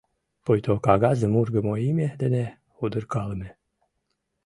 [0.43, 2.43] Пуйто кагазым ургымо име дене
[2.83, 3.49] удыркалыме.